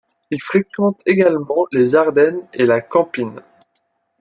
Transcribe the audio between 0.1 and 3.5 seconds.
Il fréquente également les Ardennes et la Campine.